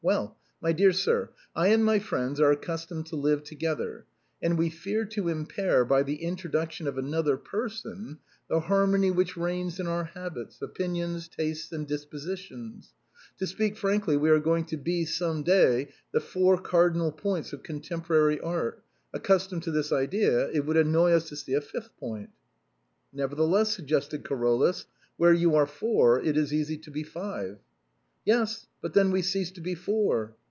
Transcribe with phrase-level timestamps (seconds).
[0.03, 4.07] Well, my dear sir, I and my friends are accustomed to live together,
[4.41, 8.17] and we fear to impair, by the introduction of another per son,
[8.49, 12.95] the harmony which reigns in our habits, opinions, tastes, and dispositions.
[13.37, 17.61] To speak frankly, we are going to be, some day, the four cardinal points of
[17.61, 19.05] contemporary 136 THE BOHEMIANS OF THE LATIN QUARTER.
[19.05, 22.31] art; accustomed to this idea, it would annoy us to see a fifth point.""
[23.13, 24.87] Nevertheless," suggested Carolus,"
[25.17, 27.59] where you are four it is easy to be five.""
[28.23, 30.35] Yes, but then we cease to be four."